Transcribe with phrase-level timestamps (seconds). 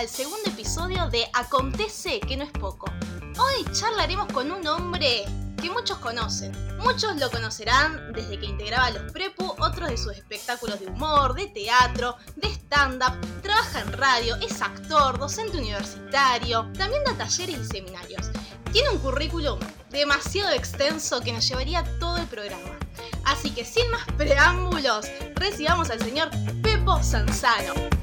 [0.00, 2.90] al segundo episodio de Acontece que no es poco.
[3.38, 5.26] Hoy charlaremos con un hombre
[5.60, 6.52] que muchos conocen.
[6.78, 11.48] Muchos lo conocerán desde que integraba los Prepu, otros de sus espectáculos de humor, de
[11.48, 18.30] teatro, de stand-up, trabaja en radio, es actor, docente universitario, también da talleres y seminarios.
[18.72, 19.58] Tiene un currículum
[19.90, 22.78] demasiado extenso que nos llevaría todo el programa.
[23.26, 26.30] Así que sin más preámbulos, recibamos al señor
[26.62, 27.99] Pepo Sanzano.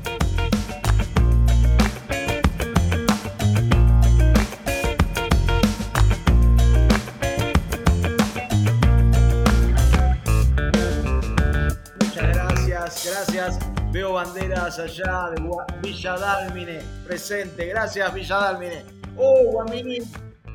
[13.05, 13.59] Gracias.
[13.91, 15.41] Veo banderas allá de
[15.81, 17.65] Villa Dálmine, presente.
[17.67, 18.85] Gracias, Villa Dálmine.
[19.15, 20.03] Oh, Guaminín,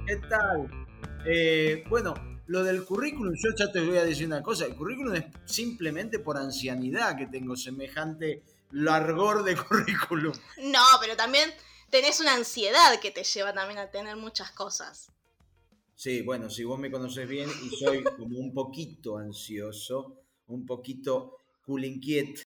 [0.06, 0.68] ¿qué tal?
[1.24, 2.15] Eh, bueno,
[2.46, 4.66] lo del currículum, yo ya te voy a decir una cosa.
[4.66, 10.32] El currículum es simplemente por ancianidad que tengo semejante largor de currículum.
[10.65, 11.51] No, pero también
[11.90, 15.10] tenés una ansiedad que te lleva también a tener muchas cosas.
[15.95, 21.41] Sí, bueno, si vos me conoces bien y soy como un poquito ansioso, un poquito
[21.63, 22.43] culinquiet,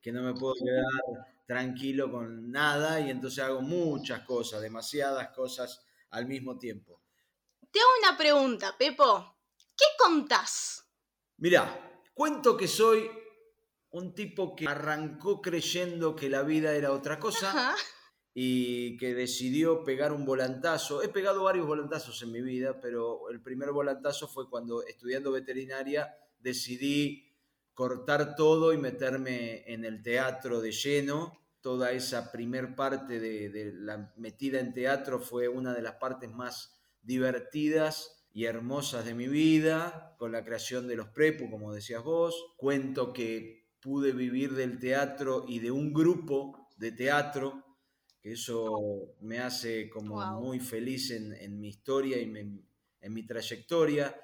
[0.00, 5.84] que no me puedo quedar tranquilo con nada y entonces hago muchas cosas, demasiadas cosas
[6.10, 7.00] al mismo tiempo.
[7.70, 9.36] Te hago una pregunta, Pepo.
[9.76, 10.84] ¿Qué contás?
[11.38, 13.10] Mirá, cuento que soy
[13.90, 17.76] un tipo que arrancó creyendo que la vida era otra cosa Ajá.
[18.32, 21.02] y que decidió pegar un volantazo.
[21.02, 26.14] He pegado varios volantazos en mi vida, pero el primer volantazo fue cuando estudiando veterinaria
[26.38, 27.23] decidí
[27.74, 31.40] cortar todo y meterme en el teatro de lleno.
[31.60, 36.30] Toda esa primer parte de, de la metida en teatro fue una de las partes
[36.30, 42.02] más divertidas y hermosas de mi vida, con la creación de los prepu, como decías
[42.02, 42.34] vos.
[42.56, 47.64] Cuento que pude vivir del teatro y de un grupo de teatro
[48.20, 50.26] que eso me hace como Wow.
[50.26, 52.60] muy feliz en, en mi historia y me-
[53.00, 54.16] en mi trayectoria.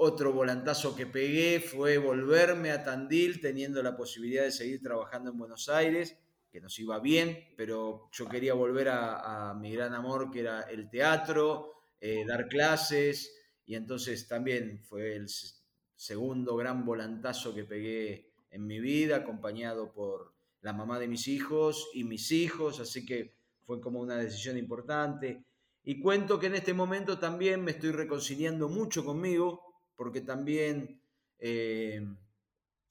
[0.00, 5.38] Otro volantazo que pegué fue volverme a Tandil teniendo la posibilidad de seguir trabajando en
[5.38, 6.16] Buenos Aires,
[6.52, 10.88] que nos iba bien, pero yo quería volver a, mi gran amor que era el
[10.88, 13.34] teatro, eh, dar clases
[13.66, 15.26] y entonces también fue el
[15.96, 21.90] segundo gran volantazo que pegué en mi vida, acompañado por la mamá de mis hijos
[21.92, 23.34] y mis hijos, así que
[23.66, 25.42] fue como una decisión importante.
[25.82, 29.67] Y cuento que en este momento también me estoy reconciliando mucho conmigo,
[29.98, 31.02] porque también
[31.40, 32.00] eh,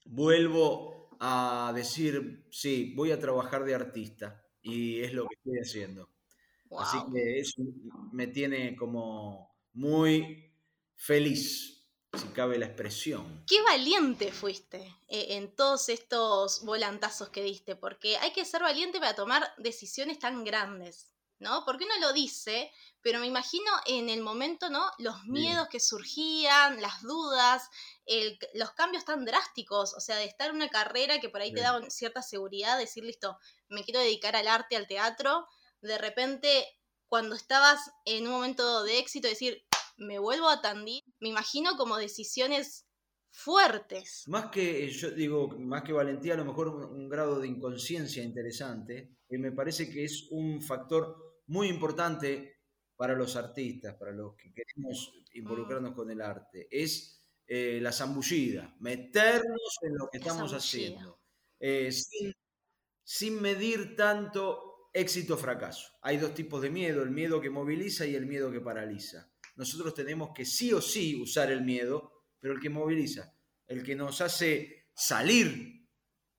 [0.05, 6.09] vuelvo a decir, sí, voy a trabajar de artista, y es lo que estoy haciendo.
[6.77, 7.61] Así que eso
[8.11, 10.53] me tiene como muy
[10.97, 13.45] feliz, si cabe la expresión.
[13.47, 18.99] Qué valiente fuiste eh, en todos estos volantazos que diste, porque hay que ser valiente
[18.99, 21.63] para tomar decisiones tan grandes, ¿no?
[21.65, 22.71] Porque uno lo dice,
[23.01, 24.91] pero me imagino en el momento, ¿no?
[24.97, 27.69] Los miedos que surgían, las dudas,
[28.05, 31.51] el- los cambios tan drásticos, o sea, de estar en una carrera que por ahí
[31.51, 31.63] te Sí.
[31.63, 33.37] daba cierta seguridad, decir, listo,
[33.69, 35.47] me quiero dedicar al arte, al teatro,
[35.81, 36.67] de repente,
[37.07, 39.63] cuando estabas en un momento de éxito, decir,
[39.97, 42.86] me vuelvo a Tandil, me imagino como decisiones
[43.37, 44.23] fuertes.
[44.27, 48.23] Más que, yo digo, más que valentía, a lo mejor un, un grado de inconsciencia
[48.23, 52.55] interesante, y me parece que es un factor muy importante
[52.95, 58.75] para los artistas, para los que queremos involucrarnos con el arte, es eh, la zambullida,
[58.79, 60.57] meternos en lo que La estamos zambullida.
[60.57, 61.21] haciendo,
[61.59, 62.33] eh, sin,
[63.03, 65.93] sin medir tanto éxito o fracaso.
[66.01, 69.31] Hay dos tipos de miedo, el miedo que moviliza y el miedo que paraliza.
[69.55, 73.33] Nosotros tenemos que sí o sí usar el miedo, pero el que moviliza,
[73.67, 75.87] el que nos hace salir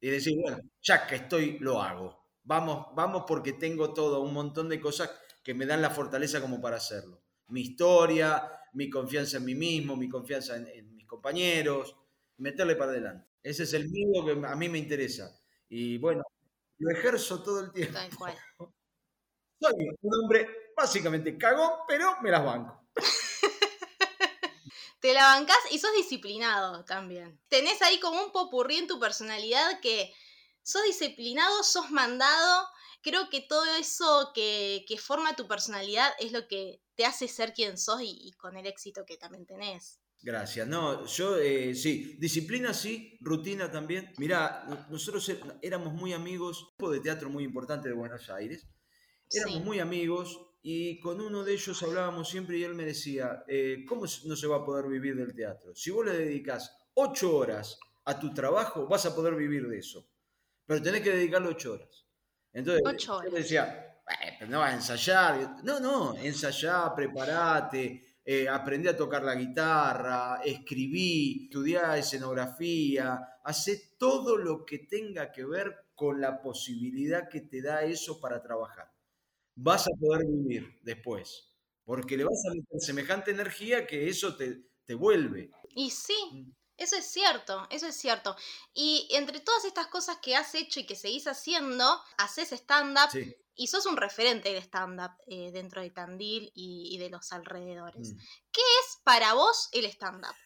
[0.01, 2.27] y decir, bueno, ya que estoy, lo hago.
[2.43, 5.11] Vamos, vamos porque tengo todo, un montón de cosas
[5.43, 7.23] que me dan la fortaleza como para hacerlo.
[7.49, 8.43] Mi historia,
[8.75, 11.97] mi confianza en mí mismo, mi confianza en, en mis compañeros,
[12.39, 13.29] meterle para adelante.
[13.43, 15.39] Ese es el miedo que a mí me interesa.
[15.69, 16.23] Y bueno,
[16.79, 17.95] lo ejerzo todo el tiempo.
[17.95, 18.35] Tal cual.
[19.61, 22.89] Soy un hombre básicamente cagón, pero me las banco.
[25.01, 27.41] Te la bancás y sos disciplinado también.
[27.49, 30.13] Tenés ahí como un popurrí en tu personalidad que
[30.63, 32.69] sos disciplinado, sos mandado.
[33.03, 37.53] Creo que todo eso que, que forma tu personalidad es lo que te hace ser
[37.53, 40.01] quien sos y, y con el éxito que también tenés.
[40.21, 40.67] Gracias.
[40.67, 44.13] No, yo eh, sí, disciplina sí, rutina también.
[44.19, 45.31] Mirá, nosotros
[45.63, 48.67] éramos muy amigos, un grupo de teatro muy importante de Buenos Aires.
[49.31, 49.65] Éramos Sí.
[49.65, 54.03] muy amigos y con uno de ellos hablábamos siempre y él me decía, eh, ¿cómo
[54.25, 55.75] no se va a poder vivir del teatro?
[55.75, 60.07] Si vos le dedicas ocho horas a tu trabajo, vas a poder vivir de eso.
[60.67, 62.07] Pero tenés que dedicarle ocho horas.
[62.53, 63.43] Entonces, Ocho yo le horas.
[63.43, 64.01] decía,
[64.39, 65.57] pero no vas a ensayar.
[65.65, 74.37] No, no, ensayá, preparate, eh, aprendí a tocar la guitarra, escribí, estudiá escenografía, hace todo
[74.37, 78.91] lo que tenga que ver con la posibilidad que te da eso para trabajar.
[79.61, 81.53] Vas a poder vivir después,
[81.85, 85.51] porque le vas a meter semejante energía que eso te, te vuelve.
[85.75, 86.53] Y sí, mm.
[86.77, 88.37] eso es cierto, eso es cierto.
[88.73, 91.85] Y entre todas estas cosas que has hecho y que seguís haciendo,
[92.19, 93.11] haces stand-up,
[93.57, 98.15] y sos un referente del stand-up eh, dentro de Tandil y, de los alrededores.
[98.15, 98.19] Mm.
[98.53, 100.37] ¿Qué es para vos el stand-up?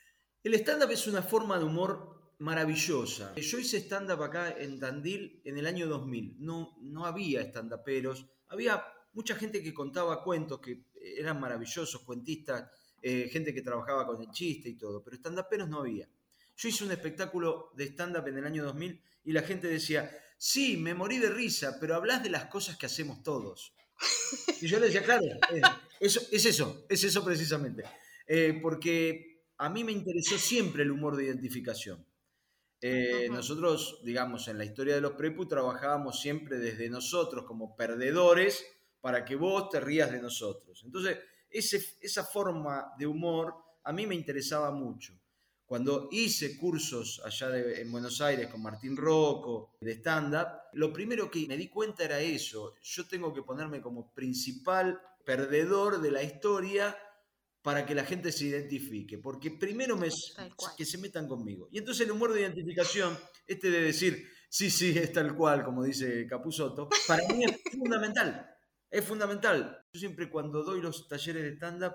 [0.43, 3.35] El stand-up es una forma de humor maravillosa.
[3.35, 6.37] Yo hice stand-up acá en Tandil en el año 2000.
[6.39, 8.25] No, no había stand-uperos.
[8.49, 8.83] Había
[9.13, 12.71] mucha gente que contaba cuentos que eran maravillosos, cuentistas,
[13.01, 16.09] eh, gente que trabajaba con el chiste y todo, pero stand-uperos no había.
[16.57, 20.77] Yo hice un espectáculo de stand-up en el año 2000 y la gente decía, sí,
[20.77, 23.75] me morí de risa, pero hablas de las cosas que hacemos todos.
[24.61, 25.61] Y yo le decía, claro, eh,
[26.01, 27.85] eso, es eso, es eso precisamente.
[28.27, 32.05] Eh, porque a mí me interesó siempre el humor de identificación.
[32.81, 38.67] Eh, nosotros, digamos, en la historia de los Prepu trabajábamos siempre desde nosotros como perdedores
[39.03, 40.81] para que vos te rías de nosotros.
[40.87, 41.19] Entonces,
[41.51, 43.55] esa forma de humor
[43.85, 45.13] a mí me interesaba mucho.
[45.67, 51.47] Cuando hice cursos allá en Buenos Aires con Martín Rocco de stand-up, lo primero que
[51.47, 52.75] me di cuenta era eso.
[52.83, 56.97] Yo tengo que ponerme como principal perdedor de la historia
[57.63, 60.09] para que la gente se identifique, porque primero me,
[60.77, 61.69] que se metan conmigo.
[61.71, 63.17] Y entonces el humor de identificación,
[63.47, 68.52] este de decir, sí, sí, es tal cual, como dice Capusotto, para mí es fundamental,
[68.93, 69.85] es fundamental.
[69.93, 71.95] Yo siempre cuando doy los talleres de stand-up,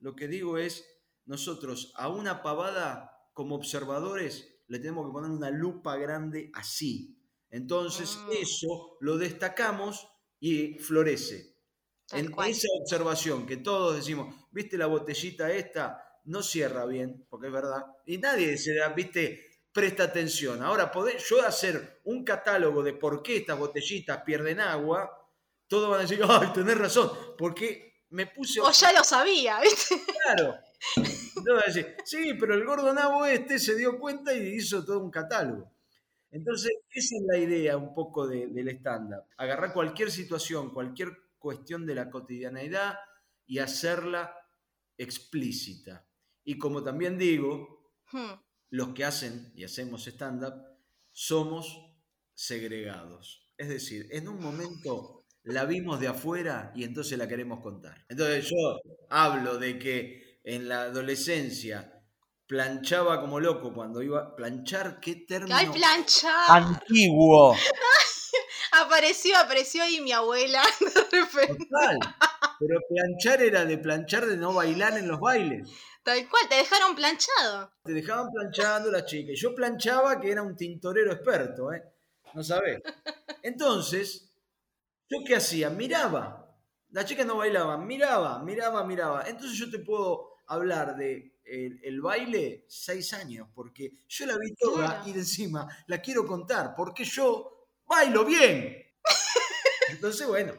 [0.00, 0.84] lo que digo es,
[1.24, 7.18] nosotros a una pavada como observadores le tenemos que poner una lupa grande así.
[7.50, 8.28] Entonces ah.
[8.32, 10.06] eso lo destacamos
[10.38, 11.56] y florece.
[12.12, 17.52] en esa observación que todos decimos, viste la botellita esta, no cierra bien, porque es
[17.52, 17.86] verdad.
[18.04, 20.62] Y nadie se da, viste, presta atención.
[20.62, 25.23] Ahora, poder, yo hacer un catálogo de por qué estas botellitas pierden agua,
[25.68, 28.60] todos van a decir, ay, tenés razón, porque me puse...
[28.60, 30.00] O ya lo sabía, ¿viste?
[30.24, 30.56] Claro,
[31.44, 35.10] no, decir, sí, pero el gordo nabo este se dio cuenta y hizo todo un
[35.10, 35.72] catálogo.
[36.30, 39.24] Entonces, esa es la idea un poco del estándar.
[39.36, 42.98] Agarrar cualquier situación, cualquier cuestión de la cotidianeidad
[43.46, 44.36] y hacerla
[44.98, 46.04] explícita.
[46.44, 48.32] Y como también digo, hmm.
[48.70, 50.54] los que hacen y hacemos stand-up
[51.12, 51.94] somos
[52.34, 53.48] segregados.
[53.56, 58.04] Es decir, en un momento la vimos de afuera y entonces la queremos contar.
[58.08, 58.80] Entonces yo
[59.10, 62.02] hablo de que en la adolescencia
[62.46, 66.50] planchaba como loco cuando iba a planchar, qué término ¡Ay, planchar!
[66.50, 67.56] antiguo.
[68.72, 71.66] apareció, apareció ahí mi abuela de repente.
[71.70, 71.98] Total.
[72.58, 75.68] Pero planchar era de planchar de no bailar en los bailes.
[76.02, 77.72] Tal cual, te dejaron planchado.
[77.82, 79.32] Te dejaban planchando la chica.
[79.32, 81.82] Y yo planchaba que era un tintorero experto, ¿eh?
[82.34, 82.82] No sabés.
[83.42, 84.33] Entonces,
[85.08, 85.70] ¿yo qué hacía?
[85.70, 86.40] Miraba.
[86.90, 89.24] Las chicas no bailaban, miraba, miraba, miraba.
[89.26, 95.02] Entonces yo te puedo hablar de el, baile seis años, porque yo la vi toda
[95.06, 98.82] y de encima la quiero contar, porque yo bailo bien.
[99.88, 100.54] Entonces, bueno,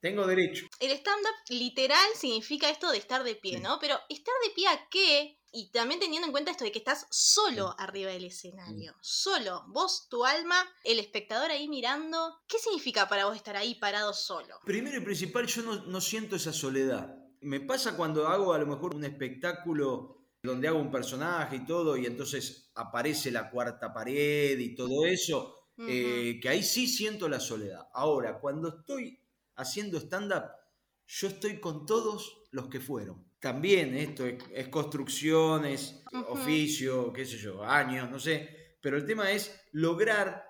[0.00, 0.66] tengo derecho.
[0.78, 3.78] El stand-up literal significa esto de estar de pie, ¿no?
[3.80, 5.38] Pero estar de pie a qué?
[5.54, 10.08] Y también teniendo en cuenta esto de que estás solo arriba del escenario, solo, vos,
[10.08, 14.58] tu alma, el espectador ahí mirando, ¿qué significa para vos estar ahí parado solo?
[14.64, 17.14] Primero y principal, yo no, no siento esa soledad.
[17.42, 21.96] Me pasa cuando hago a lo mejor un espectáculo donde hago un personaje y todo,
[21.96, 27.40] y entonces aparece la cuarta pared y todo eso, eh, que ahí sí siento la
[27.40, 27.88] soledad.
[27.92, 29.20] Ahora, cuando estoy
[29.56, 30.44] haciendo stand-up,
[31.06, 33.31] yo estoy con todos los que fueron.
[33.42, 39.60] También esto es, construcciones, oficio, qué sé yo, años, no sé, pero el tema es
[39.72, 40.44] lograr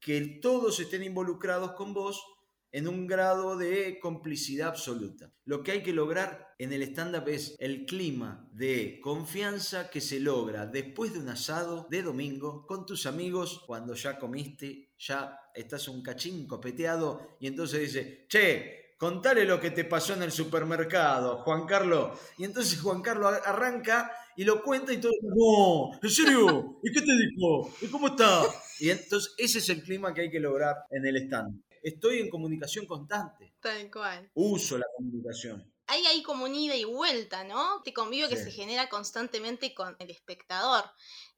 [0.00, 2.24] que todos estén involucrados con vos
[2.72, 5.30] en un grado de complicidad absoluta.
[5.44, 10.18] Lo que hay que lograr en el stand-up es el clima de confianza que se
[10.18, 15.88] logra después de un asado de domingo con tus amigos cuando ya comiste, ya estás
[15.88, 21.38] un cachín copeteado y entonces dice, che, contale lo que te pasó en el supermercado,
[21.38, 22.20] Juan Carlos.
[22.36, 26.78] Y entonces Juan Carlos arranca y lo cuenta y todo, no, ¿en serio?
[26.84, 27.72] ¿Y qué te dijo?
[27.80, 28.42] ¿Y cómo está?
[28.78, 32.30] Y entonces ese es el clima que hay que lograr en el stand estoy en
[32.30, 33.52] comunicación constante.
[33.60, 34.30] Tal cual.
[34.34, 35.64] Uso la comunicación.
[35.90, 37.82] Hay ahí como un ida y vuelta, ¿no?
[37.82, 40.84] Te convivio que se genera constantemente con el espectador.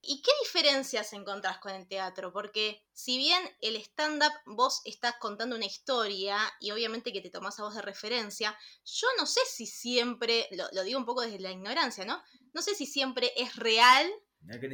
[0.03, 2.35] ¿Y qué diferencias encontrás con el teatro?
[2.35, 7.59] Porque si bien el stand-up vos estás contando una historia y obviamente que te tomás
[7.59, 8.55] a vos de referencia,
[8.85, 12.23] yo no sé si siempre, lo, lo digo un poco desde la ignorancia, ¿no?
[12.53, 14.13] No sé si siempre es real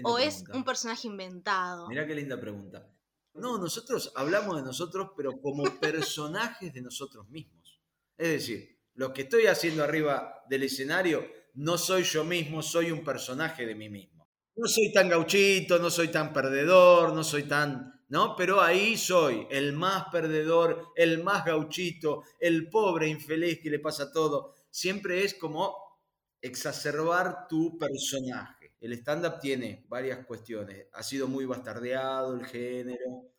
[0.02, 1.88] o es un personaje inventado.
[1.88, 2.90] Mirá qué linda pregunta.
[3.34, 7.80] No, nosotros hablamos de nosotros, pero como personajes de nosotros mismos.
[8.16, 11.24] Es decir, lo que estoy haciendo arriba del escenario
[11.54, 14.28] no soy yo mismo, soy un personaje de mí mismo.
[14.56, 17.94] No soy tan gauchito, no soy tan perdedor, no soy tan...
[18.08, 18.34] ¿No?
[18.34, 24.10] Pero ahí soy el más perdedor, el más gauchito, el pobre infeliz que le pasa
[24.10, 24.54] todo.
[24.68, 25.76] Siempre es como
[26.40, 28.74] exacerbar tu personaje.
[28.80, 30.86] El stand-up tiene varias cuestiones.
[30.92, 33.30] Ha sido muy bastardeado el género,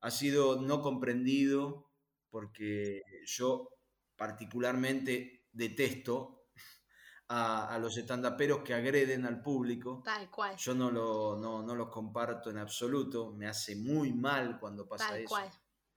[0.00, 1.90] ha sido no comprendido,
[2.30, 3.71] porque yo
[4.22, 6.44] particularmente detesto
[7.28, 10.00] a, a los estandaperos que agreden al público.
[10.04, 14.60] Tal cual, Yo no, lo, no, no los comparto en absoluto, me hace muy mal
[14.60, 15.28] cuando pasa tal eso.
[15.28, 15.50] cual.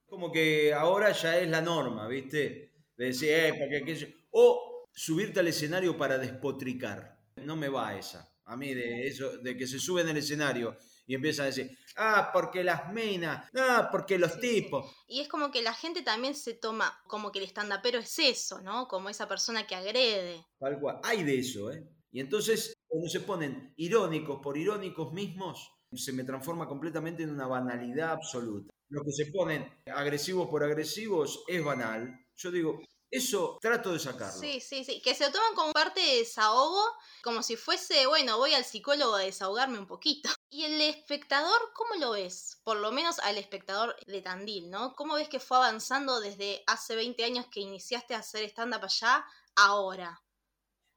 [0.07, 2.73] Como que ahora ya es la norma, ¿viste?
[2.97, 7.19] De decir, eh, aquello- O subirte al escenario para despotricar.
[7.35, 8.27] No me va esa.
[8.45, 12.29] A mí de eso, de que se suben al escenario y empiezan a decir, ah,
[12.33, 14.61] porque las minas, ah, porque los Sí, sí.
[14.63, 14.85] tipos.
[15.07, 18.61] Y es como que la gente también se toma como que el stand-upero es eso,
[18.61, 18.87] ¿no?
[18.87, 20.45] Como esa persona que agrede.
[20.59, 20.99] Tal cual.
[21.03, 21.87] Hay de eso, ¿eh?
[22.11, 27.47] Y entonces, cuando se ponen irónicos por irónicos mismos, se me transforma completamente en una
[27.47, 28.71] banalidad absoluta.
[28.89, 32.19] Los que se ponen agresivos por agresivos es banal.
[32.35, 34.39] Yo digo, eso trato de sacarlo.
[34.39, 35.01] Sí, sí, sí.
[35.01, 36.83] Que se lo toman como parte de desahogo,
[37.23, 40.29] como si fuese, bueno, voy al psicólogo a desahogarme un poquito.
[40.55, 42.61] Y el espectador, ¿cómo lo ves?
[42.63, 44.95] Por lo menos al espectador de Tandil, ¿no?
[44.95, 49.25] ¿Cómo ves que fue avanzando desde hace 20 años que iniciaste a hacer stand-up allá,
[49.57, 50.17] ahora?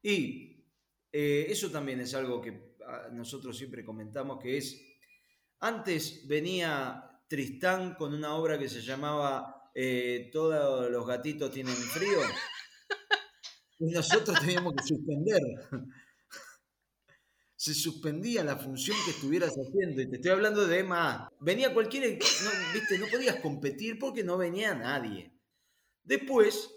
[0.01, 0.63] Y
[1.11, 4.81] eh, eso también es algo que ah, nosotros siempre comentamos, que es,
[5.59, 12.19] antes venía Tristán con una obra que se llamaba eh, Todos los gatitos tienen frío,
[13.79, 15.41] y nosotros teníamos que suspender.
[17.65, 21.27] Se suspendía la función que estuvieras haciendo, y te estoy hablando de más.
[21.41, 22.97] Venía cualquiera, no, ¿viste?
[22.97, 25.33] no podías competir porque no venía nadie.
[26.03, 26.71] Después,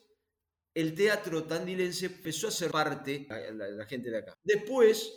[0.75, 4.35] el teatro tandilense empezó a ser parte, la, la- gente de acá.
[4.43, 5.15] Después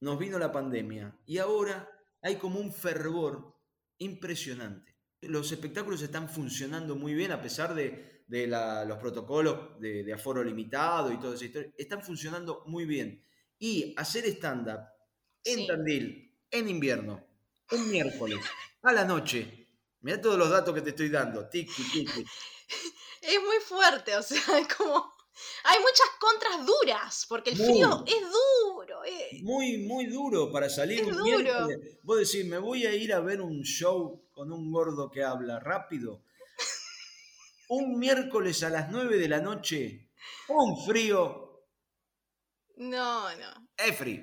[0.00, 1.88] nos vino la pandemia y ahora
[2.22, 3.54] hay como un fervor
[3.98, 4.96] impresionante.
[5.22, 10.42] Los espectáculos están funcionando muy bien a pesar de, de los protocolos de, de aforo
[10.44, 11.72] limitado y toda esa historia.
[11.76, 13.22] Están funcionando muy bien.
[13.58, 14.80] Y hacer stand-up
[15.44, 15.66] en Sí.
[15.66, 17.24] Tandil, en invierno,
[17.72, 18.38] un miércoles,
[18.82, 19.68] a la noche.
[20.00, 21.48] Mira todos los datos que te estoy dando.
[21.48, 22.24] Tiki, tiki.
[23.20, 25.12] Es muy fuerte, o sea, es como...
[25.64, 27.66] Hay muchas contras duras, porque el Muy.
[27.66, 29.04] frío es duro.
[29.04, 29.40] eh.
[29.42, 31.38] muy, muy duro para salir Es un duro.
[31.38, 31.98] miércoles.
[32.02, 35.58] Vos decís, me voy a ir a ver un show con un gordo que habla
[35.60, 36.22] rápido.
[37.70, 40.08] Un miércoles a las 9 de la noche,
[40.48, 41.47] un frío,
[42.78, 43.68] No, no.
[43.76, 44.22] es frío.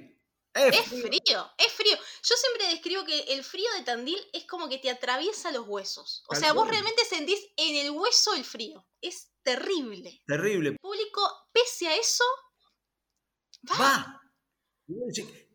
[0.53, 1.51] Es frío.
[1.57, 1.97] es frío.
[2.23, 6.23] Yo siempre describo que el frío de Tandil es como que te atraviesa los huesos.
[6.29, 8.87] O sea, vos realmente sentís en el hueso el frío.
[9.01, 10.23] Es terrible.
[10.25, 10.69] Terrible.
[10.69, 11.21] El público,
[11.51, 12.23] pese a eso,
[13.69, 13.77] va.
[13.77, 14.21] Va.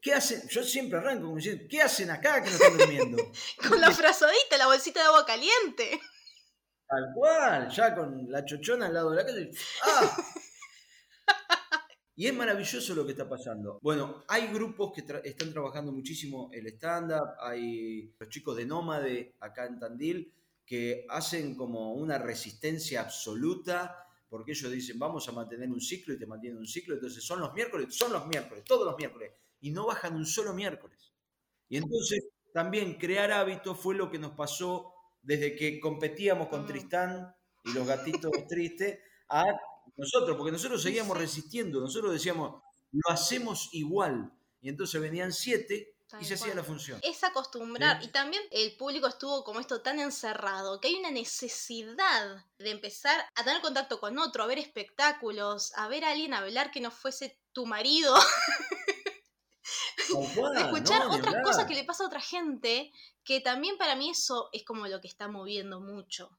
[0.02, 0.47] ¿Qué hacen?
[0.49, 3.33] Yo siempre arranco como diciendo, ¿qué hacen acá que no están durmiendo?
[3.69, 5.99] con la frazadita, la bolsita de agua caliente.
[6.87, 9.50] Tal cual, ya con la chochona al lado de la calle.
[9.85, 10.16] ¡Ah!
[12.20, 13.78] Y es maravilloso lo que está pasando.
[13.80, 19.36] Bueno, hay grupos que tra- están trabajando muchísimo el stand-up, hay los chicos de Nómade
[19.40, 20.30] acá en Tandil
[20.66, 23.96] que hacen como una resistencia absoluta
[24.28, 27.40] porque ellos dicen vamos a mantener un ciclo y te mantienen un ciclo, entonces son
[27.40, 31.14] los miércoles, son los miércoles, todos los miércoles, y no bajan un solo miércoles.
[31.70, 32.22] Y entonces
[32.52, 36.66] también crear hábitos fue lo que nos pasó desde que competíamos con Mm.
[36.66, 37.34] Tristán
[37.64, 38.98] y los gatitos tristes
[39.30, 39.44] a
[40.00, 44.33] nosotros, porque nosotros seguíamos resistiendo, nosotros decíamos, lo hacemos igual.
[44.61, 46.99] Y entonces venían siete y se hacía la función.
[47.02, 48.00] Es acostumbrar.
[48.00, 48.09] Sí.
[48.09, 53.25] Y también el público estuvo como esto tan encerrado que hay una necesidad de empezar
[53.35, 56.90] a tener contacto con otro, a ver espectáculos, a ver a alguien hablar que no
[56.90, 58.14] fuese tu marido,
[60.35, 62.92] cual, de escuchar no, otras cosas que le pasa a otra gente,
[63.25, 66.30] que también para mí eso es como lo que está moviendo mucho.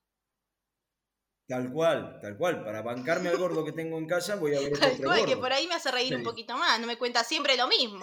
[1.52, 2.64] Tal cual, tal cual.
[2.64, 5.36] Para bancarme al gordo que tengo en casa voy a ver Tal otro cual, que
[5.36, 6.24] por ahí me hace reír un Sí.
[6.26, 8.00] poquito más, no me cuenta siempre lo mismo.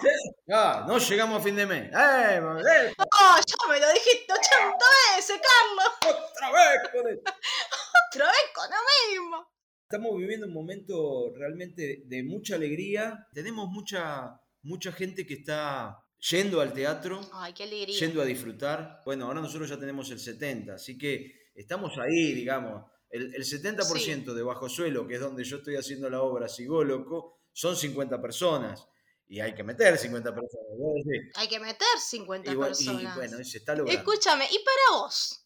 [0.51, 1.85] Ah, no llegamos a fin de mes.
[1.91, 1.91] ¡Eh,
[2.37, 5.93] eh, ¡Oh, ya me lo dijiste 80 veces, Carlos!
[6.31, 7.19] otra vez, joder!
[8.11, 8.77] Otra vez con lo
[9.19, 9.47] mismo.
[9.89, 13.27] Estamos viviendo un momento realmente de mucha alegría.
[13.33, 17.97] Tenemos mucha, mucha gente que está yendo al teatro, Ay, qué alegría.
[17.99, 19.01] yendo a disfrutar.
[19.05, 22.83] Bueno, ahora nosotros ya tenemos el 70, así que estamos ahí, digamos.
[23.09, 26.83] El, el 70% de Bajo Suelo, que es donde yo estoy haciendo la obra Sigo
[26.83, 28.85] Loco, son 50 personas.
[29.27, 30.65] Y hay que meter 50 personas.
[31.03, 31.19] Sí.
[31.35, 33.15] Hay que meter 50 Y, bu- y, personas.
[33.15, 33.99] bueno, se está logrando.
[33.99, 35.45] Escúchame, ¿y para vos?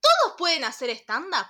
[0.00, 1.46] ¿Todos pueden hacer stand-up?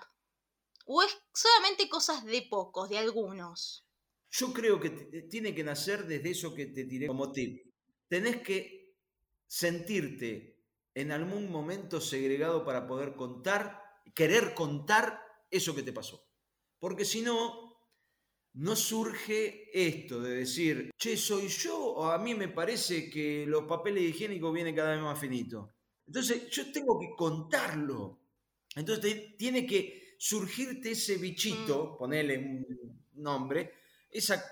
[0.86, 3.86] ¿O es solamente cosas de pocos, de algunos?
[4.30, 4.90] Yo creo que
[5.30, 7.72] tiene que nacer desde eso que te tiré como tip.
[8.08, 8.94] Tenés que
[9.46, 10.62] sentirte
[10.94, 13.82] en algún momento segregado para poder contar,
[14.14, 15.20] querer contar
[15.56, 16.26] eso que te pasó.
[16.78, 17.78] Porque si no,
[18.54, 23.64] no surge esto de decir, che, soy yo o a mí me parece que los
[23.64, 25.70] papeles higiénicos vienen cada vez más finitos.
[26.06, 28.20] Entonces yo tengo que contarlo.
[28.76, 33.72] Entonces tiene que surgirte ese bichito, ponerle un nombre,
[34.10, 34.42] esa,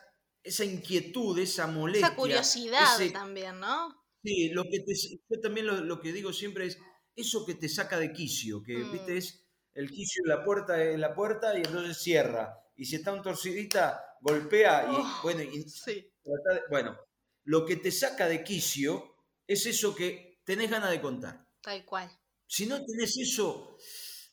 [0.42, 2.08] esa inquietud, esa molestia.
[2.08, 4.02] Esa curiosidad ese- también, ¿no?
[4.24, 6.78] Sí, lo que te, yo también lo, lo que digo siempre es
[7.16, 8.92] eso que te saca de quicio, que Mm.
[8.92, 9.41] viste es
[9.74, 12.58] el quicio en la puerta en la puerta y entonces cierra.
[12.76, 16.12] Y si está un torcidita, golpea y Oh, bueno, y Sí.
[16.22, 16.98] trata de- bueno,
[17.44, 21.46] lo que te saca de quicio es eso que tenés ganas de contar.
[21.62, 22.10] Tal cual.
[22.46, 23.76] Si no tenés eso,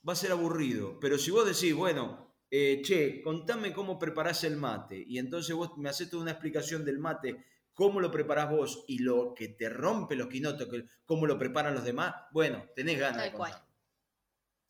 [0.08, 1.00] va a ser aburrido.
[1.00, 5.78] Pero si vos decís, bueno, eh, che, contame cómo preparás el mate, y entonces vos
[5.78, 9.70] me haces toda una explicación del mate, cómo lo preparás vos y lo que te
[9.70, 10.68] rompe los quinotos,
[11.06, 13.54] cómo lo preparan los demás, bueno, tenés ganas Tal de cual.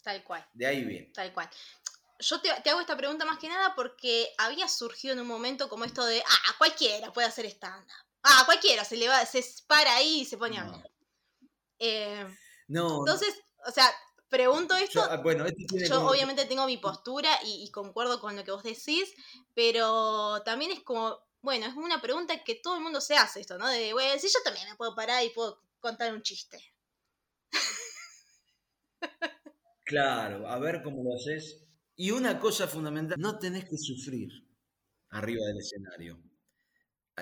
[0.03, 0.45] Tal cual.
[0.53, 1.11] De ahí viene.
[1.13, 1.49] Tal cual.
[2.19, 5.69] Yo te, te hago esta pregunta más que nada porque había surgido en un momento
[5.69, 7.87] como esto de, ah, cualquiera puede hacer stand-up.
[8.23, 10.73] Ah, cualquiera se le va, se para ahí y se pone a No.
[10.73, 10.91] hablar.
[11.79, 12.37] Eh,
[12.67, 13.33] No, entonces,
[13.65, 13.89] o sea,
[14.27, 18.19] pregunto yo- esto, ah, bueno, tiene yo como- obviamente tengo mi postura y, y concuerdo
[18.19, 19.13] con lo que vos decís,
[19.55, 23.57] pero también es como, bueno, es una pregunta que todo el mundo se hace esto,
[23.57, 23.67] ¿no?
[23.67, 26.61] De, bueno, si yo también me puedo parar y puedo contar un chiste.
[29.91, 31.67] Claro, a ver cómo lo haces.
[31.95, 34.29] Y una cosa fundamental, no tenés que sufrir
[35.09, 36.19] arriba del escenario.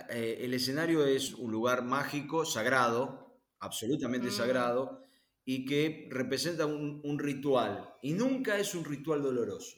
[0.10, 4.32] Eh, el escenario es un lugar mágico, sagrado, absolutamente Mm.
[4.32, 5.01] sagrado,
[5.45, 7.95] y que representa un, un ritual.
[8.01, 9.77] Y nunca es un ritual doloroso.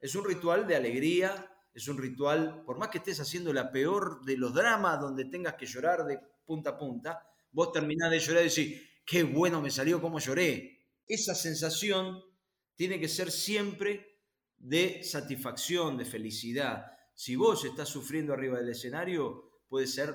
[0.00, 4.24] Es un ritual de alegría, es un ritual, por más que estés haciendo la peor
[4.24, 8.44] de los dramas donde tengas que llorar de punta a punta, vos terminás de llorar
[8.44, 10.75] y decís, qué bueno me salió, cómo lloré.
[11.08, 12.22] Esa sensación
[12.74, 14.18] tiene que ser siempre
[14.58, 16.86] de satisfacción, de felicidad.
[17.14, 20.14] Si vos estás sufriendo arriba del escenario, puede ser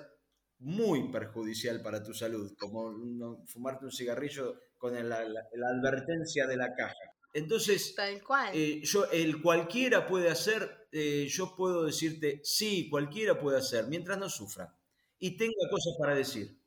[0.60, 5.68] muy perjudicial para tu salud, como no- fumarte un cigarrillo con el- la, la- la
[5.70, 6.94] advertencia de la caja.
[7.34, 8.52] Entonces, Tal cual.
[8.54, 14.18] eh, yo, el cualquiera puede hacer, eh, yo puedo decirte, sí, cualquiera puede hacer, mientras
[14.20, 14.78] no sufra
[15.18, 16.60] y tenga cosas para decir.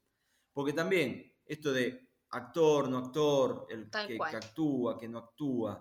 [0.52, 5.72] Porque también esto de actor, no actor, el que, actúa, que no actúa,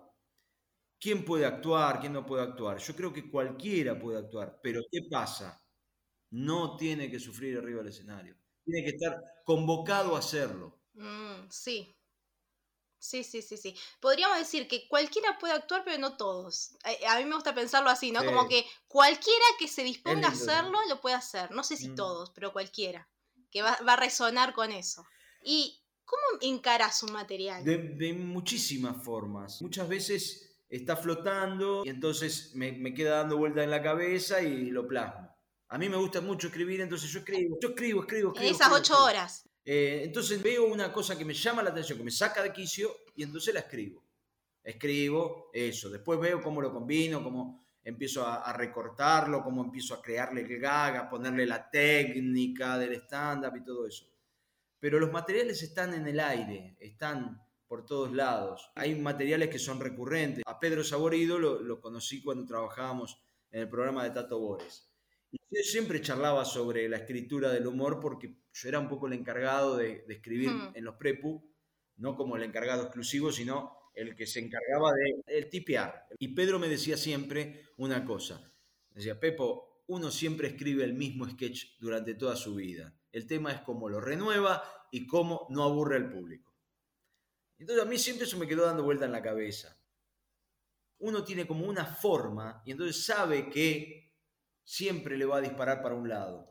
[0.99, 2.77] quién puede actuar, quién no puede actuar.
[2.79, 5.61] Yo creo que cualquiera puede actuar, pero ¿qué pasa?
[6.31, 8.37] No tiene que sufrir arriba del escenario.
[8.65, 10.81] Tiene que estar convocado a hacerlo.
[10.95, 11.95] Mm, sí.
[12.99, 13.77] Sí, sí, sí, sí.
[13.99, 16.77] Podríamos decir que cualquiera puede actuar, pero no todos.
[16.85, 18.23] A, a mí me gusta pensarlo así, ¿no?
[18.23, 18.25] Sí.
[18.25, 21.51] Como que cualquiera que se disponga a hacerlo lo puede hacer.
[21.51, 21.95] No sé si Mm.
[21.95, 23.09] todos, pero cualquiera.
[23.51, 25.05] Que va, va a resonar con eso.
[25.41, 25.83] ¿Y
[26.13, 27.63] cómo encaras un material?
[27.63, 29.62] De, de muchísimas formas.
[29.62, 34.71] Muchas veces está flotando y entonces me, me queda dando vuelta en la cabeza y
[34.71, 35.30] lo plasmo.
[35.69, 38.56] A mí me gusta mucho escribir, entonces yo escribo, yo escribo, escribo, En escribo.
[38.56, 39.04] esas escribo, ocho escribo.
[39.06, 39.49] horas.
[39.65, 42.91] Eh, entonces veo una cosa que me llama la atención, que me saca de quicio
[43.15, 44.04] y entonces la escribo.
[44.63, 50.02] Escribo eso, después veo cómo lo combino, cómo empiezo a, a recortarlo, cómo empiezo a
[50.02, 54.06] crearle el gag, a ponerle la técnica del stand-up y todo eso.
[54.84, 58.69] Pero los materiales están en el aire, están por todos lados.
[58.76, 60.43] Hay materiales que son recurrentes.
[60.46, 63.17] A Pedro Saborido lo, lo conocí cuando trabajábamos
[63.50, 64.91] en el programa de Tato Bores.
[65.32, 69.13] Y yo siempre charlaba sobre la escritura del humor porque yo era un poco el
[69.13, 70.74] encargado de, de escribir Hmm.
[70.76, 71.41] en los prepu,
[71.96, 76.08] no como el encargado exclusivo, sino el que se encargaba de el tipear.
[76.19, 78.52] Y Pedro me decía siempre una cosa.
[78.89, 82.96] Decía, Pepo, uno siempre escribe el mismo sketch durante toda su vida.
[83.12, 86.56] El tema es cómo lo renueva y cómo no aburre al público.
[87.58, 89.80] Entonces a mí siempre eso me quedó dando vuelta en la cabeza.
[91.00, 94.15] Uno tiene como una forma y entonces sabe que
[94.63, 96.50] siempre le va a disparar para un lado.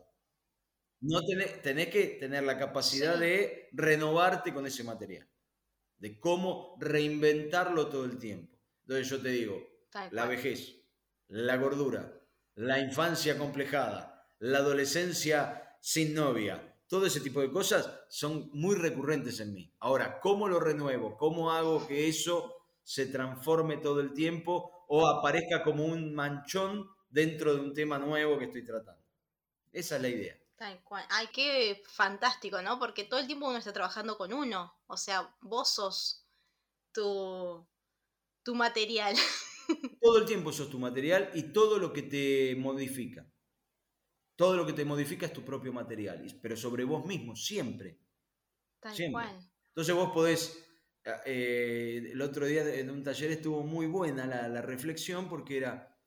[1.01, 3.19] No tenés, tenés que tener la capacidad Sí.
[3.19, 5.29] de renovarte con ese material,
[5.97, 8.57] de cómo reinventarlo todo el tiempo.
[8.83, 9.61] Entonces yo te digo,
[10.09, 10.85] la vejez,
[11.27, 12.22] la gordura,
[12.55, 19.39] la infancia complejada, la adolescencia sin novia, todo ese tipo de cosas son muy recurrentes
[19.39, 19.73] en mí.
[19.79, 21.17] Ahora, ¿cómo lo renuevo?
[21.17, 27.55] ¿Cómo hago que eso se transforme todo el tiempo o aparezca como un manchón dentro
[27.55, 29.01] de un tema nuevo que estoy tratando?
[29.71, 30.37] Esa es la idea.
[31.09, 32.79] Ay, qué fantástico, ¿no?
[32.79, 34.73] Porque todo el tiempo uno está trabajando con uno.
[34.87, 36.25] O sea, vos sos
[36.91, 37.67] tu,
[38.43, 39.15] tu material.
[40.01, 43.27] Todo el tiempo sos tu material y todo lo que te modifica.
[44.35, 47.99] Todo lo que te modifica es tu propio material, pero sobre vos mismo, siempre.
[48.79, 49.39] Tal cual.
[49.69, 50.65] Entonces vos podés,
[51.25, 55.97] eh, el otro día en un taller estuvo muy buena la, reflexión porque era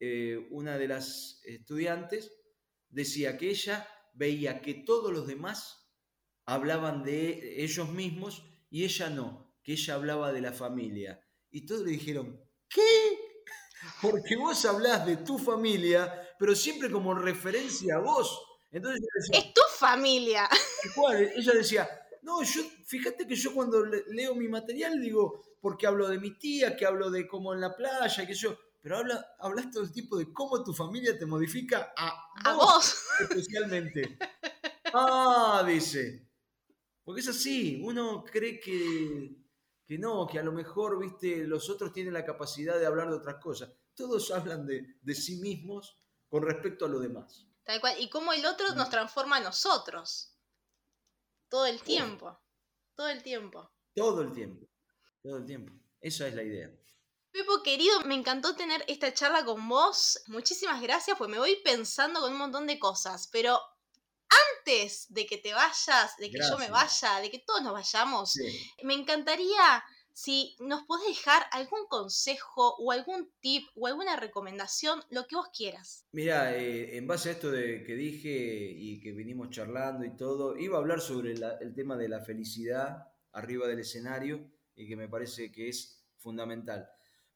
[0.00, 2.32] eh, una de las estudiantes
[2.92, 5.90] decía que ella veía que todos los demás
[6.44, 11.20] hablaban de ellos mismos y ella no, que ella hablaba de la familia.
[11.50, 12.40] Y todos le dijeron,
[12.72, 13.18] ¿qué?
[14.00, 18.40] Porque vos hablás de tu familia, pero siempre como referencia a vos.
[18.70, 20.48] Entonces es tu familia.
[21.36, 21.88] Ella decía,
[22.22, 26.76] no, yo, fíjate que yo cuando leo mi material digo, porque hablo de mi tía,
[26.76, 30.16] que hablo de cómo en la playa, que yo, pero habla, hablas todo el tiempo
[30.16, 34.18] de cómo tu familia te modifica a, vos, especialmente.
[34.94, 36.28] ah, dice.
[37.04, 39.41] Porque es así, uno cree que,
[39.92, 43.16] que no, que a lo mejor, viste, los otros tienen la capacidad de hablar de
[43.16, 43.70] otras cosas.
[43.94, 45.98] Todos hablan de, de sí mismos
[46.30, 47.46] con respecto a lo demás.
[47.62, 48.00] Tal cual.
[48.00, 50.34] Y cómo el otro nos transforma a nosotros.
[51.50, 52.40] Todo el tiempo.
[52.94, 53.70] Todo el tiempo.
[53.94, 54.66] Todo el tiempo.
[55.22, 55.74] Todo el tiempo.
[56.00, 56.74] Esa es la idea.
[57.30, 60.22] Pepo querido, me encantó tener esta charla con vos.
[60.28, 63.28] Muchísimas gracias, pues me voy pensando con un montón de cosas.
[63.30, 63.60] Pero
[64.62, 68.34] antes de que te vayas, de que yo me vaya, de que todos nos vayamos,
[68.82, 69.82] me encantaría
[70.14, 75.48] si nos podés dejar algún consejo o algún tip o alguna recomendación, lo que vos
[75.56, 76.06] quieras.
[76.12, 80.56] Mira, eh, en base a esto de que dije y que vinimos charlando y todo,
[80.58, 85.08] iba a hablar sobre el tema de la felicidad arriba del escenario y que me
[85.08, 86.88] parece que es fundamental.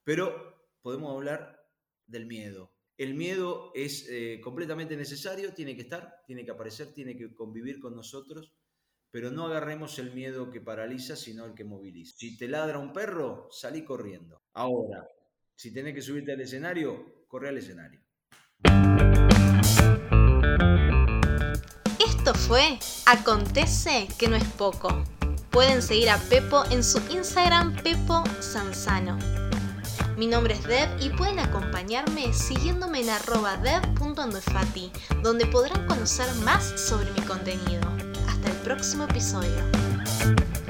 [0.05, 1.67] Pero podemos hablar
[2.07, 2.76] del miedo.
[2.99, 7.79] El miedo es eh, completamente necesario, tiene que estar, tiene que aparecer, tiene que convivir
[7.79, 8.55] con nosotros,
[9.11, 12.17] pero no agarremos el miedo que paraliza, sino el que moviliza.
[12.17, 14.43] Si te ladra un perro, salí corriendo.
[14.55, 15.07] Ahora,
[15.55, 18.01] si tenés que subirte al escenario, corre al escenario.
[21.99, 25.05] Esto fue Acontece que no es poco.
[25.51, 29.46] Pueden seguir a Pepo en su Instagram Pepo Sanzano.
[30.17, 33.59] Mi nombre es Deb y pueden acompañarme siguiéndome en arroba
[35.23, 37.83] donde podrán conocer más sobre mi contenido.
[38.27, 40.66] Hasta el próximo episodio.